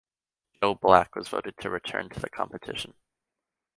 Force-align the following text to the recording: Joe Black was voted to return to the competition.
Joe 0.59 0.73
Black 0.73 1.15
was 1.15 1.27
voted 1.27 1.53
to 1.59 1.69
return 1.69 2.09
to 2.09 2.19
the 2.19 2.29
competition. 2.31 2.95